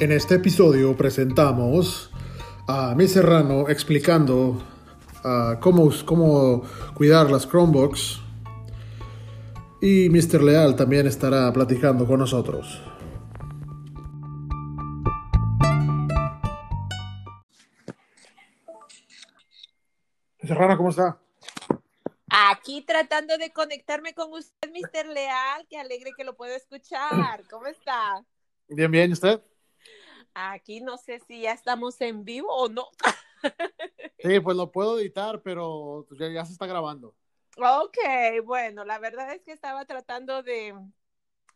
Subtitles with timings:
[0.00, 2.10] En este episodio presentamos
[2.66, 4.58] a Miss Serrano explicando
[5.22, 6.62] ah, cómo, cómo
[6.94, 8.18] cuidar las Chromebooks
[9.82, 10.42] y Mr.
[10.42, 12.80] Leal también estará platicando con nosotros.
[20.42, 21.20] Serrano, ¿cómo está?
[22.30, 25.08] Aquí tratando de conectarme con usted, Mr.
[25.08, 25.66] Leal.
[25.68, 27.42] Qué alegre que lo puedo escuchar.
[27.50, 28.24] ¿Cómo está?
[28.66, 29.42] Bien, bien, ¿y usted?
[30.34, 32.88] Aquí no sé si ya estamos en vivo o no.
[34.18, 37.14] Sí, pues lo puedo editar, pero ya, ya se está grabando.
[37.56, 37.96] Ok,
[38.44, 40.74] bueno, la verdad es que estaba tratando de,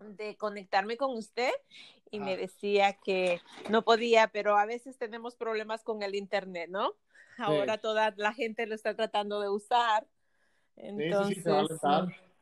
[0.00, 1.52] de conectarme con usted
[2.10, 6.94] y me decía que no podía, pero a veces tenemos problemas con el internet, ¿no?
[7.38, 10.06] Ahora toda la gente lo está tratando de usar.
[10.06, 10.10] Sí,
[10.76, 12.33] sí, Entonces, sí, se va a alentar.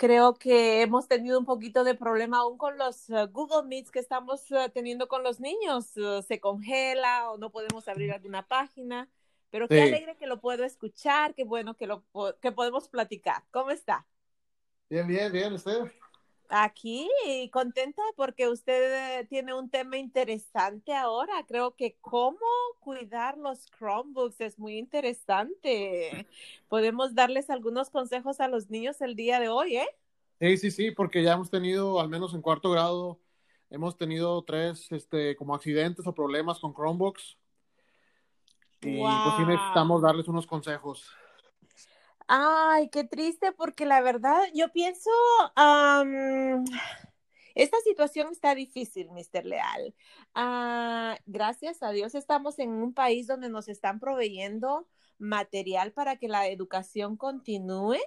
[0.00, 3.98] Creo que hemos tenido un poquito de problema aún con los uh, Google Meets que
[3.98, 5.94] estamos uh, teniendo con los niños.
[5.98, 9.10] Uh, se congela o no podemos abrir alguna página.
[9.50, 9.82] Pero qué Sí.
[9.82, 12.04] alegre que lo puedo escuchar, qué bueno que lo
[12.40, 13.44] que podemos platicar.
[13.50, 14.06] ¿Cómo está?
[14.88, 15.90] Bien, bien, bien, ¿usted?
[16.52, 17.08] Aquí
[17.52, 21.32] contenta porque usted tiene un tema interesante ahora.
[21.46, 22.38] Creo que cómo
[22.80, 26.26] cuidar los Chromebooks es muy interesante.
[26.68, 29.88] Podemos darles algunos consejos a los niños el día de hoy, ¿eh?
[30.40, 33.20] Sí, sí, sí, porque ya hemos tenido, al menos en cuarto grado,
[33.70, 37.36] hemos tenido tres, este, como accidentes o problemas con Chromebooks.
[38.82, 41.12] Y pues sí necesitamos darles unos consejos.
[42.32, 45.10] Ay, qué triste porque la verdad yo pienso,
[45.56, 46.64] am,
[47.56, 49.44] esta situación está difícil, Mr.
[49.44, 49.94] Leal.
[50.34, 54.86] Ah, gracias a Dios estamos en un país donde nos están proveyendo
[55.18, 57.98] material para que la educación continúe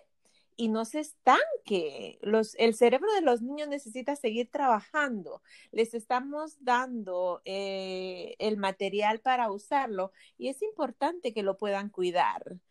[0.56, 2.18] y no se estanque.
[2.22, 5.42] Los, el cerebro de los niños necesita seguir trabajando.
[5.72, 12.62] Les estamos dando eh, el material para usarlo y es importante que lo puedan cuidar.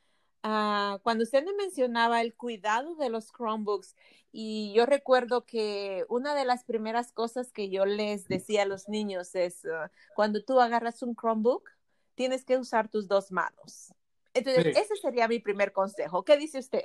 [0.42, 3.94] Ah, cuando usted me mencionaba el cuidado de los Chromebooks,
[4.32, 8.88] y yo recuerdo que una de las primeras cosas que yo les decía a los
[8.88, 11.69] niños es, ah, cuando tú agarras un Chromebook,
[12.14, 13.92] tienes que usar tus dos manos.
[14.34, 14.80] Entonces, Sí.
[14.80, 16.25] ese sería mi primer consejo.
[16.25, 16.84] ¿Qué dice usted?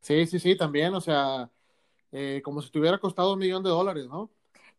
[0.00, 1.50] Sí, sí, sí, también, o sea,
[2.12, 4.30] eh, como si te hubiera costado un millón de dólares, ¿no?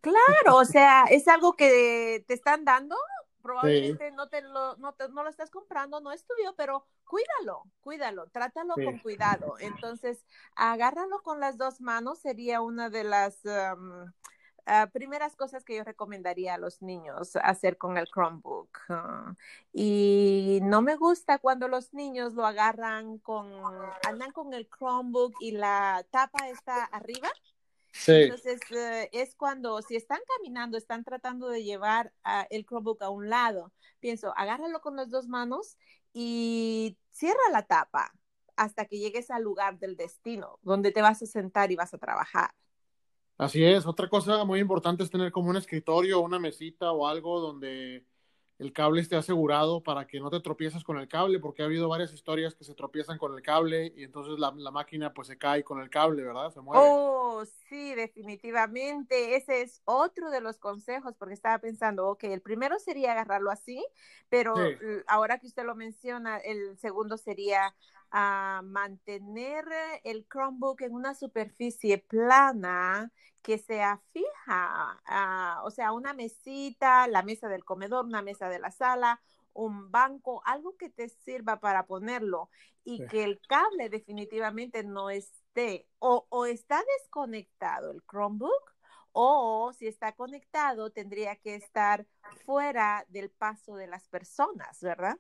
[0.01, 2.96] Claro, o sea, es algo que te están dando,
[3.42, 7.64] probablemente no te lo, no te- no lo estás comprando, no es tuyo, pero cuídalo,
[7.82, 8.86] cuídalo, trátalo Sí.
[8.86, 9.58] con cuidado.
[9.60, 14.12] Entonces, agárralo con las dos manos sería una de las um,
[14.66, 18.70] ah, primeras cosas que yo recomendaría a los niños hacer con el Chromebook.
[18.90, 19.36] Ah,
[19.74, 23.48] y no me gusta cuando los niños lo agarran con,
[24.08, 27.30] andan con el Chromebook y la tapa está arriba.
[27.92, 32.14] Sí, Entonces, eh, es cuando, si están caminando, están tratando de llevar
[32.50, 35.78] el Chromebook a un lado, pienso, agárralo con las dos manos
[36.14, 38.14] y cierra la tapa
[38.56, 41.98] hasta que llegues al lugar del destino, donde te vas a sentar y vas a
[41.98, 42.52] trabajar.
[43.38, 43.86] así es.
[43.86, 48.06] Otra cosa muy importante es tener como un escritorio, una mesita o algo donde
[48.59, 51.90] el cable esté asegurado para que no te tropieces con el cable, porque ha habido
[51.90, 55.38] varias historias que se tropiezan con el cable y entonces la, la máquina pues se
[55.38, 56.52] cae con el cable, ¿verdad?
[56.52, 56.96] Se mueve.
[56.96, 59.36] Oh, sí, definitivamente.
[59.36, 63.84] Ese es otro de los consejos, porque estaba pensando, ok, el primero sería agarrarlo así,
[64.30, 64.62] pero Sí.
[65.08, 67.75] ahora que usted lo menciona, el segundo sería
[68.12, 69.66] ah, mantener
[70.03, 73.12] el Chromebook en una superficie plana
[73.42, 78.59] que sea fija, ah, o sea, una mesita, la mesa del comedor, una mesa de
[78.59, 79.22] la sala,
[79.53, 82.50] un banco, algo que te sirva para ponerlo
[82.84, 83.08] y Sí.
[83.09, 88.74] que el cable definitivamente no esté o, o está desconectado el Chromebook
[89.12, 92.06] o si está conectado tendría que estar
[92.46, 95.18] fuera del paso de las personas, ¿verdad?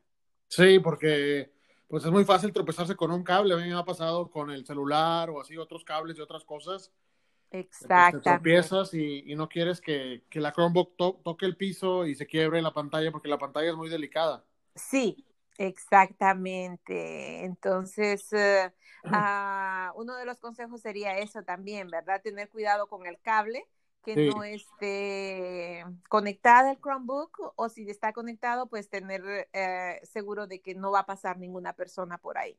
[0.47, 1.51] Sí, porque
[1.89, 3.53] pues es muy fácil tropezarse con un cable.
[3.53, 6.91] A mí me ha pasado con el celular o así otros cables y otras cosas.
[7.79, 12.05] Pues, te tropiezas y, y no quieres que, que la Chromebook to- toque el piso
[12.05, 14.45] y se quiebre la pantalla porque la pantalla es muy delicada.
[14.75, 15.25] Sí,
[15.57, 17.43] exactamente.
[17.45, 18.71] Entonces, eh,
[19.05, 22.21] ah, uno de los consejos sería eso también, ¿verdad?
[22.21, 23.65] Tener cuidado con el cable,
[24.03, 24.29] que Sí.
[24.29, 30.75] no esté conectada el Chromebook o si está conectado, pues tener eh, seguro de que
[30.75, 32.57] no va a pasar ninguna persona por ahí.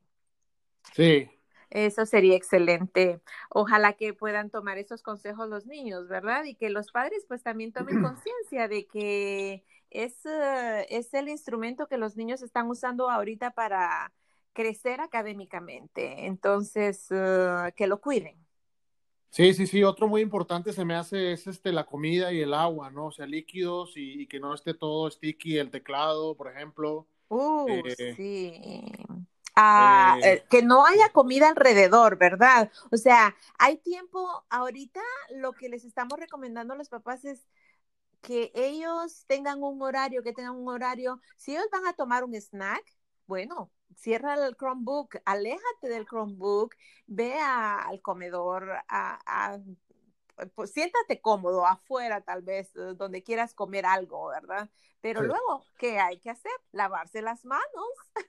[0.94, 1.30] Sí,
[1.70, 3.20] Eso sería excelente.
[3.50, 6.44] Ojalá que puedan tomar esos consejos los niños, ¿verdad?
[6.44, 11.86] Y que los padres pues también tomen conciencia de que es, eh, es el instrumento
[11.86, 14.12] que los niños están usando ahorita para
[14.52, 16.26] crecer académicamente.
[16.26, 18.36] Entonces, eh, que lo cuiden.
[19.30, 22.52] Sí, sí, sí, otro muy importante se me hace es este la comida y el
[22.52, 23.06] agua, ¿no?
[23.06, 27.06] O sea, líquidos y, y que no esté todo sticky el teclado, por ejemplo.
[27.28, 28.82] Uh, Eh, sí.
[29.54, 32.70] Ah, eh, eh, que no haya comida alrededor, ¿verdad?
[32.92, 35.00] O sea, hay tiempo, ahorita
[35.36, 37.46] lo que les estamos recomendando a los papás es
[38.22, 41.20] que ellos tengan un horario, que tengan un horario.
[41.36, 42.84] Si ellos van a tomar un snack,
[43.26, 46.74] bueno, cierra el Chromebook, aléjate del Chromebook,
[47.06, 49.58] ve a- al comedor, a, a-
[50.54, 54.70] pues siéntate cómodo afuera tal vez, eh, donde quieras comer algo, ¿verdad?
[55.00, 55.24] Pero sí.
[55.24, 56.52] luego, ¿qué hay que hacer?
[56.72, 57.66] Lavarse las manos.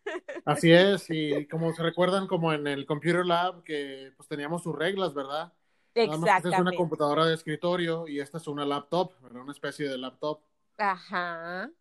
[0.45, 4.75] Así es, y como se recuerdan como en el Computer Lab que pues teníamos sus
[4.75, 5.53] reglas, ¿verdad?
[6.03, 6.73] Nada más que esta es una Exactamente.
[6.73, 9.43] computadora de escritorio y esta es una laptop, ¿verdad?
[9.43, 10.41] Una especie de laptop.
[10.77, 11.71] Ajá.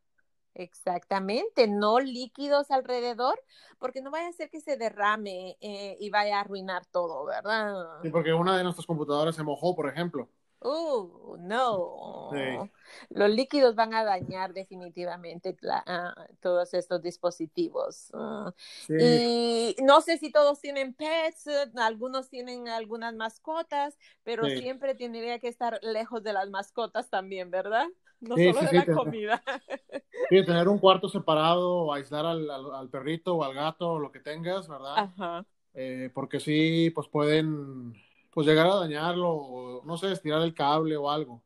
[0.54, 3.40] Exactamente, no líquidos alrededor,
[3.78, 7.74] porque no vaya a ser que se derrame eh, y vaya a arruinar todo, ¿verdad?
[8.02, 10.28] Sí, porque una de nuestras computadoras se mojó, por ejemplo.
[10.62, 12.30] Uh, no.
[12.30, 12.70] Sí.
[13.10, 18.10] Los líquidos van a dañar definitivamente la- ah, todos estos dispositivos.
[18.14, 18.52] Ah,
[18.86, 24.50] Sí, y no sé si todos tienen pets, algunos tienen algunas mascotas, pero sí.
[24.50, 27.86] siempre tendría que estar lejos de las mascotas también, ¿verdad?
[28.20, 29.42] No Sí, solo sí, de sí, la comida.
[30.28, 33.98] Sí, tener un cuarto separado o aislar al, al- al perrito o al gato o
[33.98, 35.02] lo que tengas, ¿verdad?
[35.02, 35.44] Ajá.
[35.74, 37.94] Eh, porque sí, pues pueden
[38.32, 41.42] pues llegar a dañarlo o no sé, estirar el cable o algo.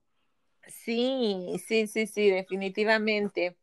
[0.68, 3.56] Sí, sí, sí, sí, definitivamente.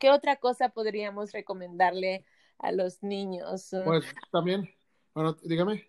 [0.00, 2.24] ¿qué otra cosa podríamos recomendarle
[2.58, 3.70] a los niños?
[3.84, 4.68] Pues también,
[5.14, 5.86] bueno, dígame.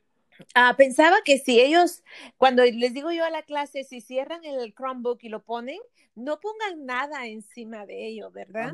[0.54, 2.04] Ah, pensaba que si ellos,
[2.38, 5.80] cuando les digo yo a la clase, si cierran el Chromebook y lo ponen,
[6.16, 8.74] no pongan nada encima de ello, ¿verdad?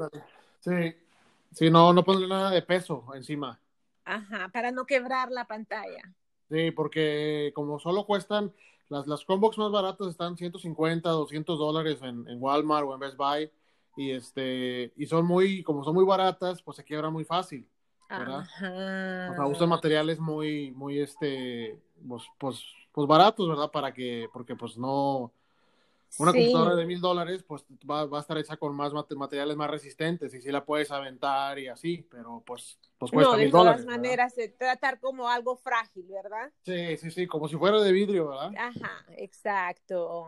[0.60, 0.96] Sí,
[1.52, 3.60] sí, no, no ponerle nada de peso encima.
[4.06, 6.02] Ajá, para no quebrar la pantalla.
[6.50, 8.54] Sí, porque como solo cuestan,
[8.90, 13.18] las, las Chromebooks más baratas están 150, 200 dólares en, en Walmart o en Best
[13.18, 13.52] Buy.
[13.98, 17.68] Y este, y son muy, como son muy baratas, pues se quiebra muy fácil,
[18.16, 18.50] ¿verdad?
[19.26, 19.48] O sea, Ajá.
[19.48, 23.72] usan materiales muy, muy, este, pues, pues, pues baratos, ¿verdad?
[23.72, 25.34] Para que, porque pues no,
[26.20, 26.38] una Sí.
[26.38, 29.70] computadora de mil dólares, pues va, va a estar hecha con más mate- materiales más
[29.70, 33.66] resistentes y sí la puedes aventar y así, pero pues, pues cuesta No, de todas
[33.66, 34.02] dólares, ¿verdad?
[34.02, 36.52] maneras, se tratar como algo frágil, ¿verdad?
[36.64, 38.52] Sí, sí, sí, como si fuera de vidrio, ¿verdad?
[38.58, 40.28] Ajá, exacto.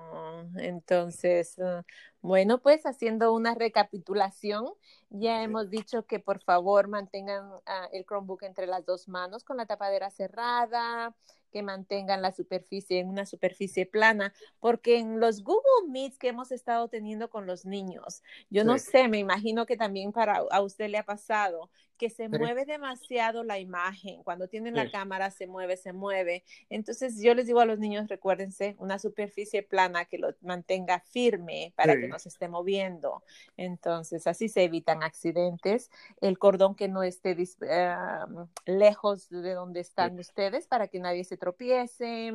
[0.58, 1.84] Entonces, eh,
[2.22, 4.68] bueno, pues haciendo una recapitulación,
[5.10, 5.44] ya Sí.
[5.44, 9.66] hemos dicho que por favor mantengan ah, el Chromebook entre las dos manos con la
[9.66, 11.14] tapadera cerrada,
[11.54, 16.52] que mantengan la superficie en una superficie plana, porque en los Google Meets que hemos
[16.52, 18.92] estado teniendo con los niños, yo no Sí.
[18.92, 22.38] sé, me imagino que también para a usted le ha pasado que se Sí.
[22.38, 24.92] mueve demasiado la imagen, cuando tienen la Sí.
[24.92, 26.44] cámara se mueve, se mueve.
[26.70, 31.72] Entonces yo les digo a los niños, recuérdense, una superficie plana que lo mantenga firme
[31.78, 33.24] para que no se esté moviendo.
[33.58, 35.92] Entonces así se evitan accidentes.
[36.20, 37.38] El cordón que no esté
[37.70, 38.26] ah,
[38.66, 42.32] lejos de donde están ustedes para que nadie se tropiece.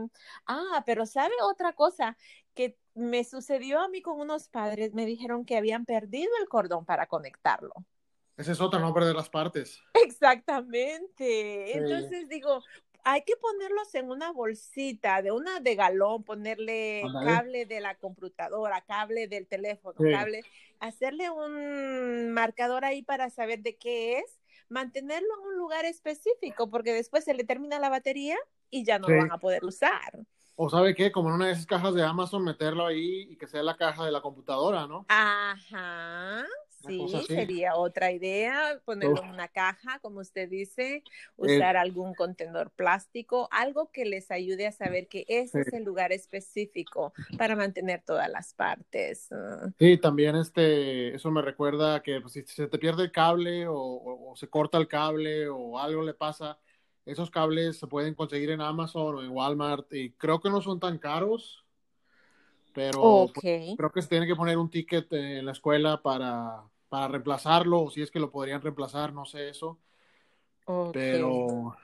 [0.47, 2.17] Ah, pero ¿sabe otra cosa?
[2.59, 6.85] que me sucedió a mí con unos padres, me dijeron que habían perdido el cordón
[6.85, 7.73] para conectarlo.
[8.37, 9.81] Ese es otro nombre de las partes.
[9.95, 11.67] Exactamente.
[11.69, 11.79] Sí.
[11.79, 12.65] Entonces digo,
[13.05, 18.81] hay que ponerlos en una bolsita, de una de galón, ponerle cable de la computadora,
[18.81, 20.11] cable del teléfono, Sí.
[20.11, 20.41] cable,
[20.81, 26.93] hacerle un marcador ahí para saber de qué es, mantenerlo en un lugar específico, porque
[26.93, 28.37] después se le termina la batería
[28.71, 29.13] y ya no Sí.
[29.13, 30.13] lo van a poder usar.
[30.57, 33.47] O sabe qué, como en una de esas cajas de Amazon, meterlo ahí y que
[33.47, 35.09] sea la caja de la computadora, ¿no?
[35.11, 39.23] Ajá, sí, sería otra idea, ponerlo Uf.
[39.23, 41.03] en una caja, como usted dice,
[41.43, 45.85] Eh, usar algún contenedor plástico, algo que les ayude a saber que ese es el
[45.85, 49.29] lugar específico para mantener todas las partes.
[49.33, 53.69] Ah, Sí, también este, eso me recuerda que pues, si se te pierde el cable
[53.69, 56.59] o, o- o se corta el cable o algo le pasa,
[57.09, 60.79] esos cables se pueden conseguir en Amazon o en Walmart y creo que no son
[60.81, 61.65] tan caros,
[62.73, 63.47] pero pues,
[63.77, 67.91] creo que se tiene que poner un ticket en la escuela para, para reemplazarlo o
[67.91, 69.79] si es que lo podrían reemplazar, no sé eso,
[70.91, 71.77] pero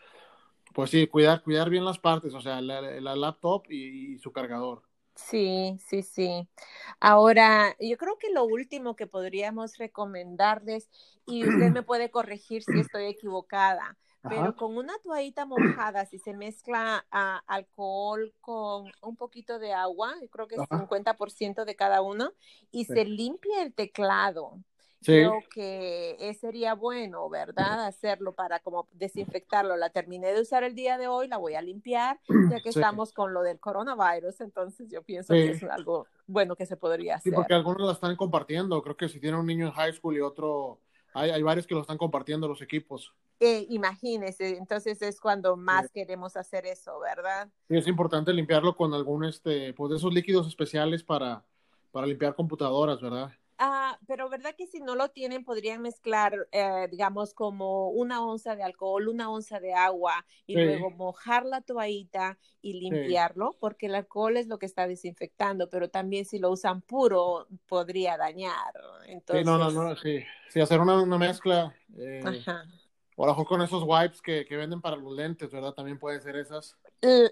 [0.75, 4.33] pues sí, cuidar, cuidar bien las partes, o sea, la, la laptop y, y su
[4.33, 4.83] cargador.
[5.17, 6.49] Sí, sí, sí.
[7.01, 10.91] Ahora, yo creo que lo último que podríamos recomendarles,
[11.25, 16.35] y usted me puede corregir si estoy equivocada, pero con una toallita mojada, si se
[16.35, 17.07] mezcla
[17.47, 20.77] alcohol con un poquito de agua, yo creo que es Ajá.
[20.77, 22.33] 50% de cada uno,
[22.73, 22.95] y Sí.
[22.95, 24.59] se limpia el teclado
[25.05, 27.87] creo que sería bueno, ¿verdad?
[27.87, 29.77] Hacerlo para como desinfectarlo.
[29.77, 32.19] La terminé de usar el día de hoy, la voy a limpiar,
[32.51, 36.67] ya que estamos con lo del coronavirus, entonces yo pienso que es algo bueno que
[36.67, 37.33] se podría hacer.
[37.33, 40.17] Sí, porque algunos la están compartiendo, creo que si tiene un niño en high school
[40.17, 40.81] y otro,
[41.13, 43.13] hay, hay varios que lo están compartiendo los equipos.
[43.41, 47.49] Eh, imagínese, entonces es cuando más queremos hacer eso, ¿verdad?
[47.69, 51.45] Sí, es importante limpiarlo con algún, este, pues de esos líquidos especiales para,
[51.91, 53.33] para limpiar computadoras, ¿verdad?
[53.59, 58.57] Ah, pero verdad que si no lo tienen, podrían mezclar, eh, digamos, como una onza
[58.57, 63.95] de alcohol, una onza de agua y luego mojar la toallita y limpiarlo, porque el
[63.95, 68.75] alcohol es lo que está desinfectando, pero también si lo usan puro podría dañar.
[69.07, 69.47] Entonces...
[69.47, 70.25] Sí, no, no, no, sí.
[70.49, 71.75] Sí, hacer una, una mezcla.
[71.97, 72.65] Eh, Ajá.
[73.17, 75.73] O a con esos wipes que, que, venden para los lentes, ¿verdad?
[75.73, 76.77] También pueden ser esas.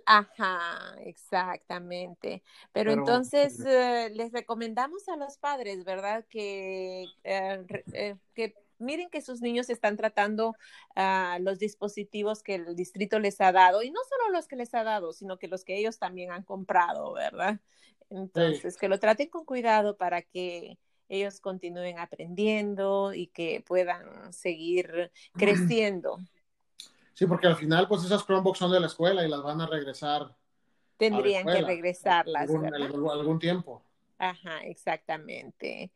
[0.07, 2.43] Ajá, exactamente.
[2.73, 6.25] Pero, entonces eh, les recomendamos a los padres, ¿verdad?
[6.29, 10.55] Que, eh, eh, que miren que sus niños están tratando
[10.97, 14.75] uh, los dispositivos que el distrito les ha dado, y no solo los que les
[14.75, 17.61] ha dado, sino que los que ellos también han comprado, ¿verdad?
[18.11, 20.79] Entonces, que lo traten con cuidado para que
[21.13, 26.19] ellos continúen aprendiendo y que puedan seguir creciendo.
[27.13, 29.67] Sí, porque al final, pues esas Chromebooks son de la escuela y las van a
[29.67, 30.35] regresar.
[30.97, 32.49] Tendrían que regresarlas.
[32.49, 33.83] Algún, algún tiempo.
[34.17, 35.93] Ajá, exactamente.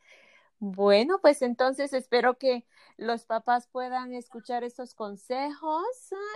[0.58, 2.66] Bueno, pues entonces espero que
[2.99, 5.87] los papás puedan escuchar estos consejos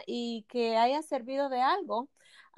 [0.07, 2.09] y que haya servido de algo.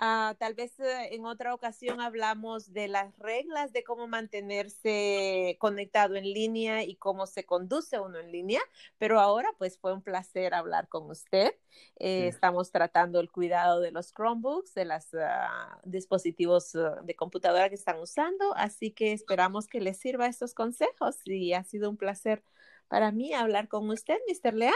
[0.00, 6.16] Uh, tal vez eh, en otra ocasión hablamos de las reglas de cómo mantenerse conectado
[6.16, 8.60] en línea y cómo se conduce uno en línea,
[8.98, 11.52] pero ahora pues fue un placer hablar con usted.
[11.98, 17.68] Eh, estamos tratando el cuidado de los Chromebooks, de los uh, dispositivos uh, de computadora
[17.68, 21.98] que están usando, así que esperamos que les sirva estos consejos y ha sido un
[21.98, 22.42] placer
[22.88, 24.54] para mí hablar con usted, Mr.
[24.54, 24.74] Leal.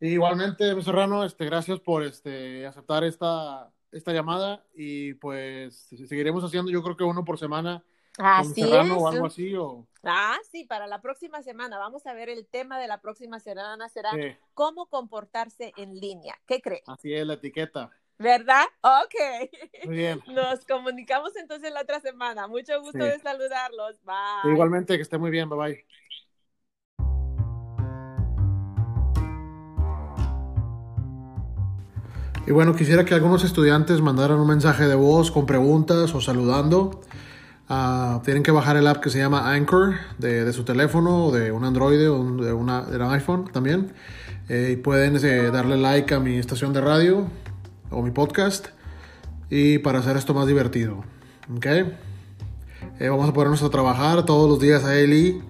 [0.00, 0.84] Igualmente, Mr.
[0.84, 6.96] Serrano, este, gracias por este, aceptar esta esta llamada y pues seguiremos haciendo yo creo
[6.96, 7.82] que uno por semana.
[8.18, 8.90] Así es.
[8.90, 9.86] o algo así o...
[10.02, 11.78] Ah, sí, para la próxima semana.
[11.78, 14.10] Vamos a ver el tema de la próxima semana será
[14.54, 16.34] cómo comportarse en línea.
[16.46, 16.82] ¿Qué cree?
[16.86, 17.90] Así es, la etiqueta.
[18.18, 18.64] ¿Verdad?
[18.80, 19.50] Ok.
[19.84, 20.22] Muy bien.
[20.28, 22.46] Nos comunicamos entonces la otra semana.
[22.46, 24.02] Mucho gusto de saludarlos.
[24.04, 24.52] Bye.
[24.52, 25.48] Igualmente, que esté muy bien.
[25.48, 25.86] Bye bye.
[32.46, 37.00] Y bueno, quisiera que algunos estudiantes mandaran un mensaje de voz con preguntas o saludando.
[37.68, 41.50] Uh, tienen que bajar el app que se llama Anchor de, su teléfono o de
[41.50, 43.92] un Android o de, una, de un iPhone también.
[44.48, 47.26] Eh, y pueden eh, darle like a mi estación de radio
[47.90, 48.68] o mi podcast.
[49.50, 51.02] Y para hacer esto más divertido.
[51.56, 51.66] ¿Ok?
[51.66, 55.42] Eh, vamos a ponernos a trabajar todos los días a Eli.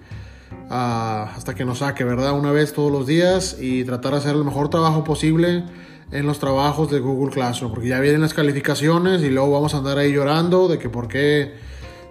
[0.67, 2.33] Uh, hasta que nos saque, ¿verdad?
[2.33, 5.63] Una vez todos los días y tratar de hacer el mejor trabajo posible
[6.11, 9.77] en los trabajos de Google Classroom, porque ya vienen las calificaciones y luego vamos a
[9.77, 11.53] andar ahí llorando de que por qué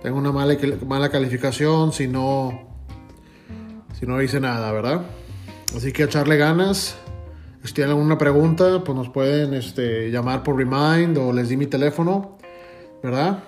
[0.03, 2.69] tengo una mala, mala calificación si no,
[3.99, 5.03] si no hice nada, ¿verdad?
[5.75, 6.97] Así que echarle ganas.
[7.65, 11.67] Si tienen alguna pregunta, pues nos pueden este, llamar por Remind o les di mi
[11.67, 12.39] teléfono,
[13.03, 13.43] ¿verdad?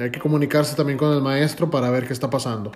[0.00, 2.70] Hay que comunicarse también con el maestro para ver qué está pasando.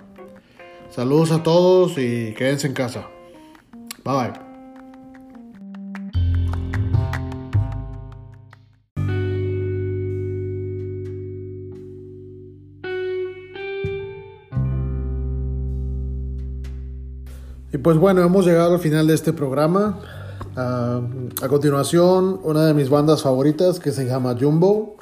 [0.89, 3.07] Saludos a todos y quédense en casa.
[4.03, 4.52] Bye bye.
[17.73, 19.99] Y pues bueno, hemos llegado al final de este programa.
[20.55, 21.01] Ah,
[21.41, 24.95] a continuación, una de mis bandas favoritas que se llama Jumbo,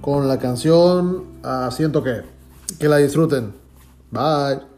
[0.00, 2.22] con la canción uh, Siento que.
[2.80, 3.54] Que la disfruten.
[4.10, 4.76] Bye.